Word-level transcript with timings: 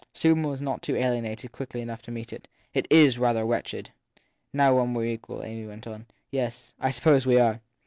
Susan 0.15 0.41
was 0.41 0.63
not 0.63 0.81
too 0.81 0.95
alienated 0.95 1.51
quickly 1.51 1.79
enough 1.79 2.01
to 2.01 2.09
meet 2.09 2.33
it. 2.33 2.47
It 2.73 2.87
is 2.89 3.19
rather 3.19 3.45
wretched. 3.45 3.91
7 4.17 4.25
(Now 4.53 4.75
when 4.79 4.95
we 4.95 5.03
re 5.03 5.13
equal/ 5.13 5.43
Amy 5.43 5.67
went 5.67 5.85
on. 5.85 6.07
Yes 6.31 6.73
I 6.79 6.89
suppose 6.89 7.27
we 7.27 7.37
are. 7.37 7.61